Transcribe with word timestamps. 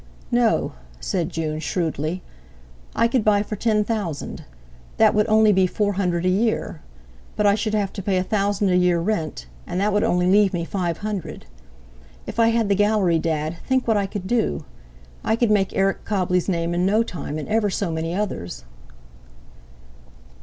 "No," 0.31 0.71
said 0.99 1.29
June 1.29 1.59
shrewdly, 1.59 2.23
"I 2.95 3.07
could 3.07 3.23
buy 3.23 3.43
for 3.43 3.55
ten 3.55 3.83
thousand; 3.83 4.45
that 4.97 5.13
would 5.13 5.27
only 5.27 5.51
be 5.53 5.67
four 5.67 5.93
hundred 5.93 6.25
a 6.25 6.29
year. 6.29 6.81
But 7.35 7.45
I 7.45 7.53
should 7.53 7.75
have 7.75 7.93
to 7.93 8.01
pay 8.01 8.17
a 8.17 8.23
thousand 8.23 8.69
a 8.69 8.75
year 8.75 8.99
rent, 8.99 9.45
and 9.67 9.79
that 9.79 9.93
would 9.93 10.03
only 10.03 10.25
leave 10.25 10.53
me 10.53 10.65
five 10.65 10.97
hundred. 11.05 11.45
If 12.25 12.39
I 12.39 12.47
had 12.47 12.67
the 12.67 12.73
Gallery, 12.73 13.19
Dad, 13.19 13.57
think 13.67 13.87
what 13.87 13.95
I 13.95 14.07
could 14.07 14.25
do. 14.25 14.65
I 15.23 15.35
could 15.35 15.51
make 15.51 15.75
Eric 15.77 16.03
Cobbley's 16.03 16.49
name 16.49 16.73
in 16.73 16.83
no 16.83 17.03
time, 17.03 17.37
and 17.37 17.47
ever 17.47 17.69
so 17.69 17.91
many 17.91 18.15
others." 18.15 18.63